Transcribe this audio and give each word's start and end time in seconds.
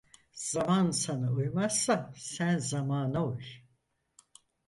Zaman 0.49 0.87
sana 1.01 1.27
uymazsa 1.37 1.95
sen 2.29 2.55
zamana 2.69 3.19
uy. 3.27 3.43